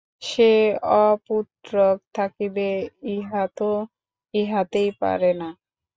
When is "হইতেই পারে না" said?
4.33-5.49